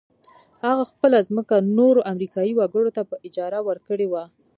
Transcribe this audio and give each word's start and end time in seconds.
هغه 0.65 0.83
خپله 0.91 1.17
ځمکه 1.27 1.55
نورو 1.77 2.01
امريکايي 2.11 2.53
وګړو 2.55 2.89
ته 2.97 3.01
په 3.09 3.15
اجاره 3.27 3.59
ورکړې 3.67 4.07
وه. 4.11 4.23